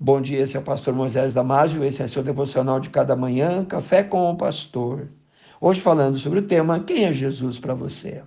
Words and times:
Bom 0.00 0.20
dia, 0.22 0.38
esse 0.38 0.56
é 0.56 0.60
o 0.60 0.62
pastor 0.62 0.94
Moisés 0.94 1.34
Damásio, 1.34 1.82
esse 1.82 2.00
é 2.00 2.06
seu 2.06 2.22
devocional 2.22 2.78
de 2.78 2.88
cada 2.88 3.16
manhã, 3.16 3.64
Café 3.64 4.04
com 4.04 4.30
o 4.30 4.36
Pastor. 4.36 5.08
Hoje 5.60 5.80
falando 5.80 6.16
sobre 6.18 6.38
o 6.38 6.46
tema 6.46 6.78
Quem 6.78 7.04
é 7.04 7.12
Jesus 7.12 7.58
para 7.58 7.74
você? 7.74 8.22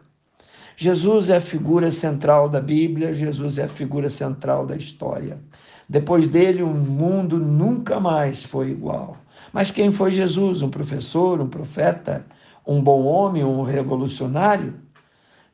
Jesus 0.75 1.29
é 1.29 1.37
a 1.37 1.41
figura 1.41 1.89
central 1.89 2.49
da 2.49 2.59
Bíblia, 2.59 3.13
Jesus 3.13 3.57
é 3.57 3.63
a 3.63 3.69
figura 3.69 4.09
central 4.09 4.67
da 4.67 4.75
história. 4.75 5.39
Depois 5.87 6.27
dele, 6.27 6.61
o 6.61 6.67
mundo 6.67 7.39
nunca 7.39 8.01
mais 8.01 8.43
foi 8.43 8.71
igual. 8.71 9.15
Mas 9.53 9.71
quem 9.71 9.93
foi 9.93 10.11
Jesus? 10.11 10.61
Um 10.61 10.69
professor, 10.69 11.39
um 11.39 11.47
profeta, 11.47 12.25
um 12.67 12.83
bom 12.83 13.05
homem, 13.05 13.45
um 13.45 13.63
revolucionário? 13.63 14.73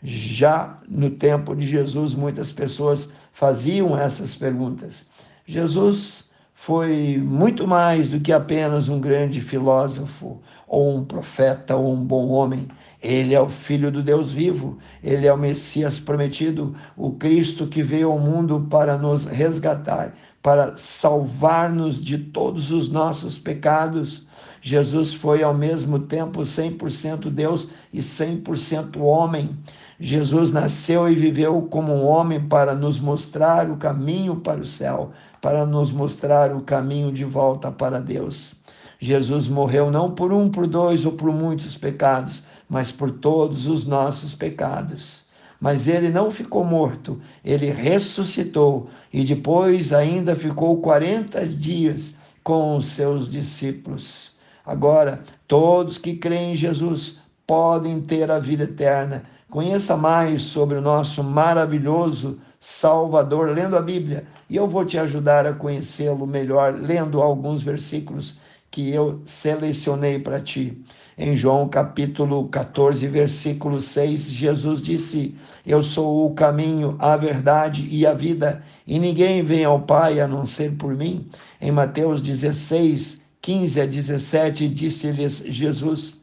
Já 0.01 0.79
no 0.89 1.11
tempo 1.11 1.55
de 1.55 1.67
Jesus, 1.67 2.15
muitas 2.15 2.51
pessoas 2.51 3.11
faziam 3.31 3.95
essas 3.95 4.33
perguntas. 4.33 5.05
Jesus 5.49 6.25
foi 6.53 7.17
muito 7.23 7.65
mais 7.65 8.09
do 8.09 8.19
que 8.19 8.33
apenas 8.33 8.89
um 8.89 8.99
grande 8.99 9.39
filósofo, 9.39 10.41
ou 10.67 10.97
um 10.97 11.05
profeta, 11.05 11.77
ou 11.77 11.93
um 11.93 12.03
bom 12.03 12.27
homem. 12.27 12.67
Ele 13.01 13.33
é 13.33 13.39
o 13.39 13.47
Filho 13.47 13.89
do 13.89 14.03
Deus 14.03 14.33
vivo, 14.33 14.77
ele 15.01 15.25
é 15.25 15.31
o 15.31 15.37
Messias 15.37 15.97
prometido, 15.97 16.75
o 16.97 17.11
Cristo 17.11 17.65
que 17.65 17.81
veio 17.81 18.11
ao 18.11 18.19
mundo 18.19 18.67
para 18.69 18.97
nos 18.97 19.23
resgatar, 19.23 20.13
para 20.41 20.75
salvar-nos 20.75 22.01
de 22.01 22.17
todos 22.17 22.69
os 22.69 22.89
nossos 22.89 23.37
pecados. 23.37 24.26
Jesus 24.67 25.13
foi 25.13 25.43
ao 25.43 25.53
mesmo 25.53 25.97
tempo 25.97 26.41
100% 26.41 27.29
Deus 27.29 27.69
e 27.93 27.99
100% 27.99 28.99
homem. 28.99 29.57
Jesus 29.97 30.51
nasceu 30.51 31.07
e 31.07 31.15
viveu 31.15 31.61
como 31.71 31.93
um 31.93 32.05
homem 32.05 32.37
para 32.49 32.75
nos 32.75 32.99
mostrar 32.99 33.71
o 33.71 33.77
caminho 33.77 34.35
para 34.35 34.59
o 34.59 34.65
céu, 34.65 35.11
para 35.41 35.65
nos 35.65 35.93
mostrar 35.93 36.53
o 36.53 36.59
caminho 36.59 37.13
de 37.13 37.23
volta 37.23 37.71
para 37.71 38.01
Deus. 38.01 38.55
Jesus 38.99 39.47
morreu 39.47 39.89
não 39.89 40.11
por 40.11 40.33
um, 40.33 40.49
por 40.49 40.67
dois 40.67 41.05
ou 41.05 41.13
por 41.13 41.31
muitos 41.31 41.77
pecados, 41.77 42.43
mas 42.67 42.91
por 42.91 43.09
todos 43.09 43.67
os 43.67 43.85
nossos 43.85 44.35
pecados. 44.35 45.21
Mas 45.61 45.87
ele 45.87 46.09
não 46.09 46.29
ficou 46.29 46.65
morto, 46.65 47.21
ele 47.41 47.71
ressuscitou 47.71 48.89
e 49.13 49.23
depois 49.23 49.93
ainda 49.93 50.35
ficou 50.35 50.81
40 50.81 51.47
dias 51.47 52.15
com 52.43 52.75
os 52.75 52.87
seus 52.87 53.31
discípulos. 53.31 54.35
Agora, 54.67 55.23
todos 55.47 55.97
que 55.97 56.17
creem 56.17 56.51
em 56.51 56.55
Jesus 56.57 57.19
podem 57.47 58.01
ter 58.01 58.29
a 58.29 58.37
vida 58.37 58.65
eterna. 58.65 59.23
Conheça 59.49 59.95
mais 59.95 60.43
sobre 60.43 60.77
o 60.77 60.81
nosso 60.81 61.23
maravilhoso 61.23 62.37
Salvador 62.59 63.51
lendo 63.51 63.77
a 63.77 63.81
Bíblia 63.81 64.25
e 64.49 64.57
eu 64.57 64.67
vou 64.67 64.83
te 64.83 64.97
ajudar 64.97 65.45
a 65.45 65.53
conhecê-lo 65.53 66.27
melhor 66.27 66.73
lendo 66.73 67.21
alguns 67.21 67.63
versículos 67.63 68.37
que 68.69 68.91
eu 68.91 69.21
selecionei 69.25 70.19
para 70.19 70.41
ti. 70.41 70.83
Em 71.17 71.37
João 71.37 71.69
capítulo 71.69 72.49
14, 72.49 73.07
versículo 73.07 73.81
6, 73.81 74.29
Jesus 74.29 74.81
disse: 74.81 75.33
Eu 75.65 75.81
sou 75.81 76.27
o 76.27 76.35
caminho, 76.35 76.97
a 76.99 77.15
verdade 77.15 77.87
e 77.89 78.05
a 78.05 78.13
vida, 78.13 78.61
e 78.85 78.99
ninguém 78.99 79.43
vem 79.43 79.63
ao 79.63 79.79
Pai 79.79 80.19
a 80.19 80.27
não 80.27 80.45
ser 80.45 80.75
por 80.75 80.93
mim. 80.93 81.25
Em 81.61 81.71
Mateus 81.71 82.21
16, 82.21 83.16
15 83.47 83.79
a 83.79 83.85
17, 83.85 84.67
disse-lhes 84.67 85.41
Jesus: 85.47 86.17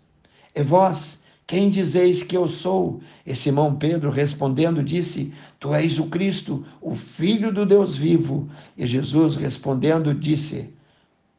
E 0.55 0.63
vós, 0.63 1.21
quem 1.47 1.71
dizeis 1.71 2.23
que 2.23 2.37
eu 2.37 2.47
sou? 2.47 3.01
E 3.25 3.35
Simão 3.35 3.75
Pedro 3.75 4.11
respondendo 4.11 4.83
disse: 4.83 5.33
Tu 5.59 5.73
és 5.73 5.99
o 5.99 6.09
Cristo, 6.09 6.67
o 6.83 6.95
Filho 6.95 7.51
do 7.51 7.65
Deus 7.65 7.97
vivo. 7.97 8.47
E 8.77 8.87
Jesus 8.87 9.37
respondendo 9.37 10.13
disse: 10.13 10.75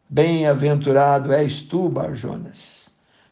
Bem-aventurado 0.10 1.32
és 1.32 1.62
tu, 1.62 1.88
Barjonas, 1.88 2.90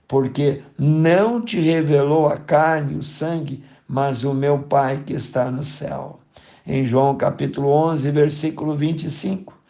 porque 0.08 0.62
não 0.78 1.42
te 1.42 1.60
revelou 1.60 2.28
a 2.28 2.38
carne 2.38 2.94
e 2.94 2.98
o 2.98 3.04
sangue, 3.04 3.64
mas 3.88 4.24
o 4.24 4.32
meu 4.32 4.60
Pai 4.60 5.02
que 5.04 5.14
está 5.14 5.50
no 5.50 5.66
céu. 5.66 6.20
Em 6.68 6.86
João 6.86 7.18
capítulo 7.18 7.70
11, 7.70 8.12
versículo 8.12 8.78
25. 8.78 9.64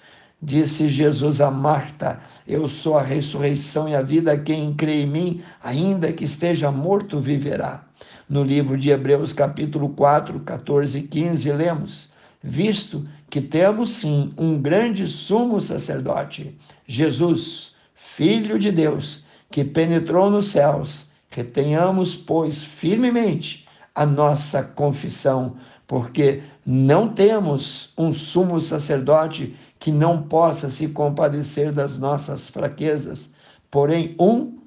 Disse 0.46 0.90
Jesus 0.90 1.40
a 1.40 1.50
Marta: 1.50 2.20
Eu 2.48 2.68
sou 2.68 2.98
a 2.98 3.02
ressurreição 3.02 3.88
e 3.88 3.96
a 3.96 4.02
vida. 4.02 4.38
Quem 4.38 4.74
crê 4.74 5.02
em 5.02 5.08
mim, 5.08 5.42
ainda 5.64 6.12
que 6.12 6.26
esteja 6.26 6.72
morto, 6.72 7.20
viverá. 7.20 7.86
No 8.28 8.44
livro 8.44 8.78
de 8.78 8.90
Hebreus, 8.90 9.32
capítulo 9.32 9.90
4, 9.90 10.40
14 10.42 10.98
e 10.98 11.02
15, 11.04 11.52
lemos: 11.52 12.10
Visto 12.44 13.08
que 13.30 13.40
temos 13.40 13.92
sim 13.92 14.34
um 14.38 14.62
grande 14.62 15.08
sumo 15.08 15.62
sacerdote, 15.62 16.58
Jesus, 16.86 17.72
Filho 17.96 18.60
de 18.60 18.72
Deus, 18.72 19.24
que 19.50 19.64
penetrou 19.64 20.30
nos 20.30 20.52
céus, 20.52 21.08
retenhamos, 21.30 22.16
pois, 22.16 22.62
firmemente 22.62 23.66
a 23.96 24.06
nossa 24.06 24.64
confissão, 24.64 25.56
porque 25.88 26.42
não 26.66 27.08
temos 27.08 27.92
um 27.98 28.14
sumo 28.14 28.60
sacerdote 28.60 29.56
que 29.84 29.92
não 29.92 30.24
possa 30.24 30.72
se 30.72 30.88
compadecer 30.88 31.74
das 31.74 32.00
nossas 32.00 32.48
fraquezas, 32.48 33.32
porém 33.70 34.16
um 34.18 34.60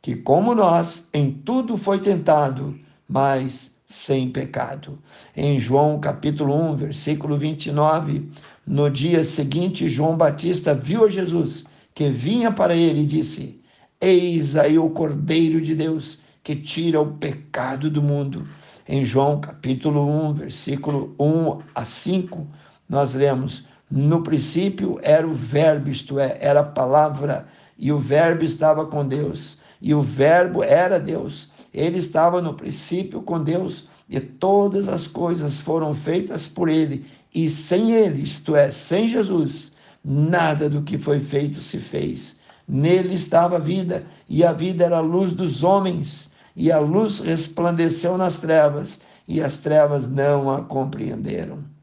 que, 0.00 0.16
como 0.16 0.54
nós, 0.54 1.06
em 1.12 1.30
tudo 1.30 1.76
foi 1.76 1.98
tentado, 1.98 2.74
mas 3.06 3.72
sem 3.86 4.30
pecado. 4.30 4.98
Em 5.36 5.60
João 5.60 6.00
capítulo 6.00 6.54
1, 6.54 6.76
versículo 6.76 7.36
29, 7.36 8.26
no 8.66 8.88
dia 8.88 9.22
seguinte, 9.22 9.90
João 9.90 10.16
Batista 10.16 10.74
viu 10.74 11.04
a 11.04 11.10
Jesus 11.10 11.66
que 11.94 12.08
vinha 12.08 12.50
para 12.50 12.74
ele 12.74 13.02
e 13.02 13.06
disse: 13.06 13.60
Eis 14.00 14.56
aí 14.56 14.78
o 14.78 14.88
Cordeiro 14.88 15.60
de 15.60 15.74
Deus 15.74 16.20
que 16.42 16.56
tira 16.56 17.02
o 17.02 17.12
pecado 17.18 17.90
do 17.90 18.02
mundo. 18.02 18.48
Em 18.88 19.04
João 19.04 19.42
capítulo 19.42 20.08
1, 20.08 20.32
versículo 20.32 21.14
1 21.20 21.60
a 21.74 21.84
5, 21.84 22.46
nós 22.88 23.12
lemos: 23.12 23.64
no 23.90 24.22
princípio 24.22 24.98
era 25.02 25.26
o 25.26 25.34
Verbo, 25.34 25.90
isto 25.90 26.18
é, 26.18 26.38
era 26.40 26.60
a 26.60 26.64
palavra, 26.64 27.46
e 27.78 27.92
o 27.92 27.98
Verbo 27.98 28.44
estava 28.44 28.86
com 28.86 29.06
Deus, 29.06 29.58
e 29.80 29.94
o 29.94 30.02
Verbo 30.02 30.62
era 30.62 30.98
Deus. 30.98 31.50
Ele 31.72 31.98
estava 31.98 32.40
no 32.40 32.54
princípio 32.54 33.20
com 33.22 33.42
Deus, 33.42 33.88
e 34.08 34.18
todas 34.20 34.88
as 34.88 35.06
coisas 35.06 35.60
foram 35.60 35.94
feitas 35.94 36.46
por 36.46 36.68
ele, 36.68 37.04
e 37.34 37.50
sem 37.50 37.92
ele, 37.92 38.22
isto 38.22 38.56
é, 38.56 38.70
sem 38.70 39.08
Jesus, 39.08 39.72
nada 40.04 40.68
do 40.68 40.82
que 40.82 40.96
foi 40.98 41.20
feito 41.20 41.60
se 41.60 41.78
fez. 41.78 42.36
Nele 42.66 43.14
estava 43.14 43.56
a 43.56 43.60
vida, 43.60 44.04
e 44.28 44.44
a 44.44 44.52
vida 44.52 44.84
era 44.84 44.98
a 44.98 45.00
luz 45.00 45.34
dos 45.34 45.62
homens, 45.62 46.30
e 46.56 46.72
a 46.72 46.78
luz 46.78 47.20
resplandeceu 47.20 48.16
nas 48.16 48.38
trevas, 48.38 49.00
e 49.26 49.42
as 49.42 49.58
trevas 49.58 50.08
não 50.08 50.50
a 50.50 50.62
compreenderam. 50.62 51.73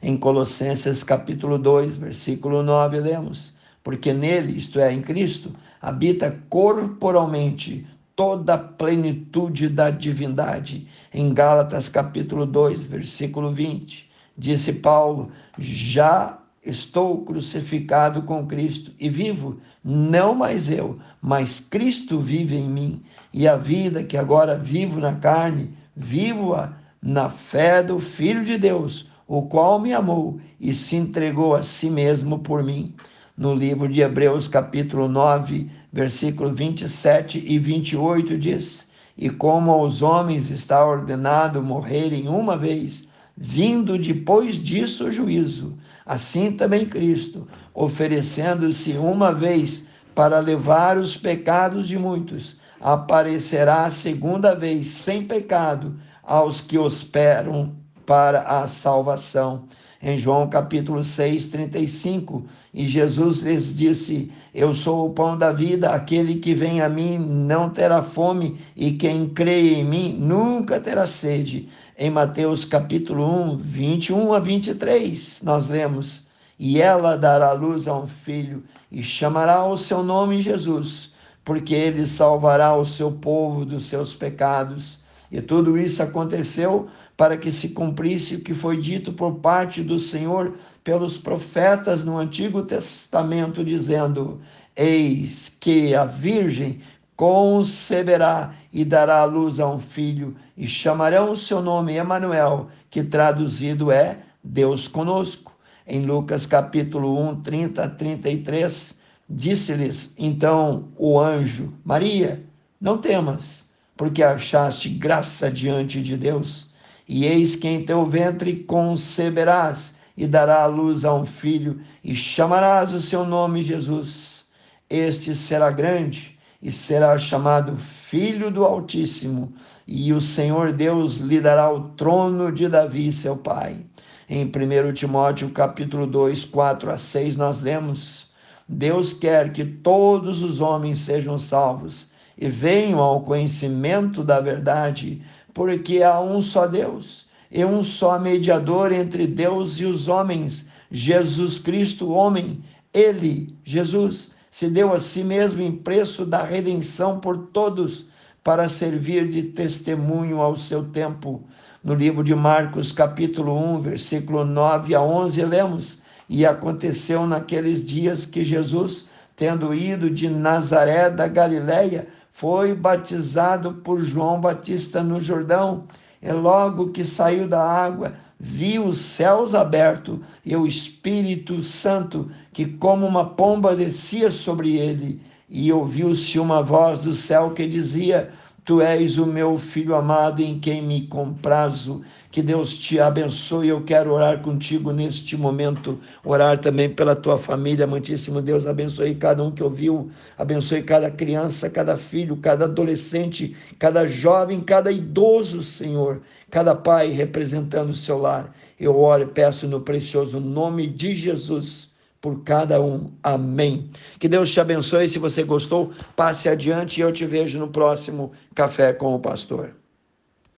Em 0.00 0.16
Colossenses 0.16 1.02
capítulo 1.02 1.58
2, 1.58 1.96
versículo 1.96 2.62
9, 2.62 3.00
lemos: 3.00 3.52
Porque 3.82 4.12
nele, 4.12 4.56
isto 4.56 4.78
é, 4.78 4.92
em 4.92 5.02
Cristo, 5.02 5.52
habita 5.82 6.40
corporalmente 6.48 7.84
toda 8.14 8.54
a 8.54 8.58
plenitude 8.58 9.68
da 9.68 9.90
divindade. 9.90 10.86
Em 11.12 11.34
Gálatas 11.34 11.88
capítulo 11.88 12.46
2, 12.46 12.84
versículo 12.84 13.52
20, 13.52 14.08
disse 14.36 14.74
Paulo: 14.74 15.32
Já 15.58 16.38
estou 16.64 17.24
crucificado 17.24 18.22
com 18.22 18.46
Cristo 18.46 18.92
e 19.00 19.08
vivo, 19.08 19.58
não 19.82 20.32
mais 20.32 20.70
eu, 20.70 20.96
mas 21.20 21.58
Cristo 21.58 22.20
vive 22.20 22.56
em 22.56 22.68
mim. 22.68 23.02
E 23.34 23.48
a 23.48 23.56
vida 23.56 24.04
que 24.04 24.16
agora 24.16 24.56
vivo 24.56 25.00
na 25.00 25.16
carne, 25.16 25.76
vivo-a 25.96 26.72
na 27.02 27.30
fé 27.30 27.82
do 27.82 27.98
Filho 27.98 28.44
de 28.44 28.56
Deus 28.56 29.08
o 29.28 29.42
qual 29.42 29.78
me 29.78 29.92
amou 29.92 30.40
e 30.58 30.72
se 30.72 30.96
entregou 30.96 31.54
a 31.54 31.62
si 31.62 31.90
mesmo 31.90 32.38
por 32.38 32.64
mim. 32.64 32.94
No 33.36 33.54
livro 33.54 33.86
de 33.86 34.00
Hebreus, 34.00 34.48
capítulo 34.48 35.06
9, 35.06 35.70
versículo 35.92 36.54
27 36.54 37.44
e 37.46 37.58
28 37.58 38.38
diz: 38.38 38.86
E 39.18 39.28
como 39.28 39.70
aos 39.70 40.00
homens 40.00 40.48
está 40.48 40.82
ordenado 40.84 41.62
morrerem 41.62 42.26
uma 42.26 42.56
vez, 42.56 43.06
vindo 43.36 43.98
depois 43.98 44.56
disso 44.56 45.04
o 45.04 45.12
juízo, 45.12 45.76
assim 46.06 46.50
também 46.50 46.86
Cristo, 46.86 47.46
oferecendo-se 47.74 48.92
uma 48.92 49.30
vez 49.30 49.86
para 50.14 50.40
levar 50.40 50.96
os 50.96 51.14
pecados 51.14 51.86
de 51.86 51.98
muitos, 51.98 52.56
aparecerá 52.80 53.84
a 53.84 53.90
segunda 53.90 54.54
vez 54.54 54.86
sem 54.86 55.22
pecado 55.22 55.96
aos 56.22 56.62
que 56.62 56.78
esperam 56.78 57.76
para 58.08 58.40
a 58.40 58.66
salvação. 58.66 59.64
Em 60.02 60.16
João 60.16 60.48
capítulo 60.48 61.04
6, 61.04 61.48
35, 61.48 62.44
e 62.72 62.86
Jesus 62.86 63.40
lhes 63.40 63.76
disse: 63.76 64.32
Eu 64.54 64.74
sou 64.74 65.06
o 65.06 65.12
pão 65.12 65.36
da 65.36 65.52
vida, 65.52 65.90
aquele 65.90 66.36
que 66.36 66.54
vem 66.54 66.80
a 66.80 66.88
mim 66.88 67.18
não 67.18 67.68
terá 67.68 68.02
fome, 68.02 68.58
e 68.74 68.92
quem 68.92 69.28
crê 69.28 69.74
em 69.74 69.84
mim 69.84 70.16
nunca 70.18 70.80
terá 70.80 71.06
sede. 71.06 71.68
Em 71.98 72.08
Mateus 72.10 72.64
capítulo 72.64 73.24
1, 73.52 73.58
21 73.58 74.32
a 74.32 74.38
23, 74.38 75.42
nós 75.42 75.68
lemos: 75.68 76.26
e 76.58 76.80
ela 76.80 77.16
dará 77.16 77.52
luz 77.52 77.86
a 77.86 77.94
um 77.94 78.08
filho 78.08 78.64
e 78.90 79.02
chamará 79.02 79.64
o 79.64 79.76
seu 79.76 80.02
nome 80.02 80.42
Jesus, 80.42 81.12
porque 81.44 81.74
ele 81.74 82.06
salvará 82.06 82.74
o 82.74 82.84
seu 82.84 83.12
povo 83.12 83.64
dos 83.64 83.84
seus 83.84 84.12
pecados. 84.12 84.98
E 85.30 85.42
tudo 85.42 85.76
isso 85.76 86.02
aconteceu 86.02 86.88
para 87.16 87.36
que 87.36 87.52
se 87.52 87.70
cumprisse 87.70 88.36
o 88.36 88.40
que 88.40 88.54
foi 88.54 88.80
dito 88.80 89.12
por 89.12 89.36
parte 89.36 89.82
do 89.82 89.98
Senhor 89.98 90.54
pelos 90.82 91.18
profetas 91.18 92.02
no 92.02 92.16
Antigo 92.16 92.62
Testamento, 92.62 93.62
dizendo: 93.62 94.40
Eis 94.74 95.54
que 95.60 95.94
a 95.94 96.04
Virgem 96.04 96.80
conceberá 97.14 98.54
e 98.72 98.84
dará 98.84 99.20
à 99.20 99.24
luz 99.24 99.60
a 99.60 99.68
um 99.68 99.80
filho, 99.80 100.34
e 100.56 100.66
chamarão 100.66 101.32
o 101.32 101.36
seu 101.36 101.60
nome 101.60 101.96
Emanuel, 101.96 102.68
que 102.88 103.02
traduzido 103.02 103.92
é 103.92 104.18
Deus 104.42 104.88
conosco. 104.88 105.52
Em 105.86 106.06
Lucas 106.06 106.46
capítulo 106.46 107.18
1, 107.30 107.42
30 107.42 107.84
a 107.84 107.88
33, 107.88 108.98
disse-lhes 109.28 110.14
então 110.16 110.88
o 110.96 111.20
anjo: 111.20 111.74
Maria, 111.84 112.42
não 112.80 112.96
temas 112.96 113.67
porque 113.98 114.22
achaste 114.22 114.88
graça 114.88 115.50
diante 115.50 116.00
de 116.00 116.16
Deus. 116.16 116.68
E 117.06 117.26
eis 117.26 117.56
que 117.56 117.66
em 117.66 117.84
teu 117.84 118.06
ventre 118.06 118.54
conceberás 118.62 119.94
e 120.16 120.26
dará 120.26 120.62
à 120.62 120.66
luz 120.66 121.04
a 121.04 121.12
um 121.12 121.26
filho, 121.26 121.80
e 122.02 122.14
chamarás 122.14 122.94
o 122.94 123.00
seu 123.00 123.26
nome 123.26 123.62
Jesus. 123.62 124.44
Este 124.88 125.34
será 125.34 125.70
grande 125.70 126.38
e 126.62 126.70
será 126.70 127.18
chamado 127.18 127.76
Filho 127.76 128.50
do 128.50 128.64
Altíssimo, 128.64 129.52
e 129.86 130.12
o 130.12 130.20
Senhor 130.20 130.72
Deus 130.72 131.16
lhe 131.16 131.40
dará 131.40 131.72
o 131.72 131.90
trono 131.90 132.52
de 132.52 132.68
Davi, 132.68 133.12
seu 133.12 133.36
pai. 133.36 133.84
Em 134.28 134.44
1 134.44 134.92
Timóteo 134.92 135.50
capítulo 135.50 136.06
2, 136.06 136.44
4 136.46 136.90
a 136.90 136.98
6, 136.98 137.36
nós 137.36 137.60
lemos: 137.60 138.28
Deus 138.68 139.12
quer 139.12 139.52
que 139.52 139.64
todos 139.64 140.42
os 140.42 140.60
homens 140.60 141.00
sejam 141.00 141.38
salvos 141.38 142.07
e 142.38 142.48
venham 142.48 143.00
ao 143.00 143.22
conhecimento 143.22 144.22
da 144.22 144.40
verdade, 144.40 145.22
porque 145.52 146.02
há 146.02 146.20
um 146.20 146.40
só 146.40 146.66
Deus 146.66 147.26
e 147.50 147.64
um 147.64 147.82
só 147.82 148.18
mediador 148.18 148.92
entre 148.92 149.26
Deus 149.26 149.80
e 149.80 149.84
os 149.84 150.06
homens, 150.06 150.66
Jesus 150.90 151.58
Cristo, 151.58 152.12
homem. 152.12 152.62
Ele, 152.94 153.56
Jesus, 153.64 154.30
se 154.50 154.68
deu 154.68 154.92
a 154.92 155.00
si 155.00 155.24
mesmo 155.24 155.60
em 155.60 155.72
preço 155.72 156.24
da 156.24 156.44
redenção 156.44 157.18
por 157.18 157.48
todos, 157.48 158.06
para 158.44 158.68
servir 158.68 159.28
de 159.28 159.42
testemunho 159.42 160.40
ao 160.40 160.56
seu 160.56 160.84
tempo. 160.84 161.42
No 161.82 161.94
livro 161.94 162.22
de 162.22 162.34
Marcos, 162.34 162.92
capítulo 162.92 163.54
1, 163.54 163.82
versículo 163.82 164.44
9 164.44 164.94
a 164.94 165.02
11, 165.02 165.44
lemos: 165.44 165.98
E 166.28 166.46
aconteceu 166.46 167.26
naqueles 167.26 167.84
dias 167.84 168.24
que 168.24 168.44
Jesus, 168.44 169.06
tendo 169.36 169.74
ido 169.74 170.08
de 170.08 170.30
Nazaré 170.30 171.10
da 171.10 171.28
Galiléia, 171.28 172.08
foi 172.38 172.72
batizado 172.72 173.74
por 173.82 174.00
João 174.04 174.40
Batista 174.40 175.02
no 175.02 175.20
Jordão. 175.20 175.88
E 176.22 176.30
logo 176.30 176.90
que 176.90 177.04
saiu 177.04 177.48
da 177.48 177.60
água, 177.60 178.14
viu 178.38 178.84
os 178.84 178.98
céus 178.98 179.56
abertos 179.56 180.20
e 180.46 180.54
o 180.54 180.64
Espírito 180.64 181.60
Santo, 181.64 182.30
que 182.52 182.64
como 182.64 183.04
uma 183.04 183.30
pomba 183.30 183.74
descia 183.74 184.30
sobre 184.30 184.76
ele, 184.76 185.20
e 185.48 185.72
ouviu-se 185.72 186.38
uma 186.38 186.62
voz 186.62 187.00
do 187.00 187.12
céu 187.12 187.50
que 187.50 187.66
dizia: 187.66 188.32
Tu 188.68 188.82
és 188.82 189.16
o 189.16 189.24
meu 189.24 189.56
filho 189.56 189.94
amado 189.94 190.42
em 190.42 190.60
quem 190.60 190.82
me 190.82 191.06
comprazo. 191.06 192.02
Que 192.30 192.42
Deus 192.42 192.76
te 192.76 193.00
abençoe. 193.00 193.68
Eu 193.68 193.82
quero 193.82 194.12
orar 194.12 194.42
contigo 194.42 194.92
neste 194.92 195.38
momento, 195.38 195.98
orar 196.22 196.58
também 196.58 196.90
pela 196.90 197.16
tua 197.16 197.38
família. 197.38 197.86
Amantíssimo 197.86 198.42
Deus, 198.42 198.66
abençoe 198.66 199.14
cada 199.14 199.42
um 199.42 199.50
que 199.50 199.62
ouviu, 199.62 200.10
abençoe 200.36 200.82
cada 200.82 201.10
criança, 201.10 201.70
cada 201.70 201.96
filho, 201.96 202.36
cada 202.36 202.66
adolescente, 202.66 203.56
cada 203.78 204.06
jovem, 204.06 204.60
cada 204.60 204.92
idoso, 204.92 205.62
Senhor, 205.62 206.20
cada 206.50 206.74
pai 206.74 207.08
representando 207.08 207.92
o 207.92 207.96
seu 207.96 208.18
lar. 208.18 208.54
Eu 208.78 209.00
oro 209.00 209.22
e 209.22 209.32
peço 209.32 209.66
no 209.66 209.80
precioso 209.80 210.38
nome 210.38 210.86
de 210.86 211.16
Jesus 211.16 211.87
por 212.20 212.42
cada 212.42 212.80
um. 212.80 213.10
Amém. 213.22 213.90
Que 214.18 214.28
Deus 214.28 214.50
te 214.50 214.60
abençoe. 214.60 215.08
Se 215.08 215.18
você 215.18 215.42
gostou, 215.42 215.92
passe 216.16 216.48
adiante 216.48 216.98
e 216.98 217.00
eu 217.02 217.12
te 217.12 217.24
vejo 217.24 217.58
no 217.58 217.68
próximo 217.68 218.32
Café 218.54 218.92
com 218.92 219.14
o 219.14 219.20
Pastor. 219.20 219.77